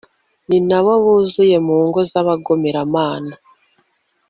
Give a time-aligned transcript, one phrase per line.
[0.47, 3.35] ni na bo buzuye mu ngo z'abagomeramana